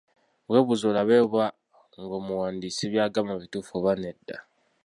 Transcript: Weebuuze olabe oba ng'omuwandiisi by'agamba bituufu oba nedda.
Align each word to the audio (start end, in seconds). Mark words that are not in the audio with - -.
Weebuuze 0.49 0.85
olabe 0.91 1.15
oba 1.25 1.45
ng'omuwandiisi 2.01 2.85
by'agamba 2.91 3.33
bituufu 3.41 3.71
oba 3.79 3.91
nedda. 4.01 4.37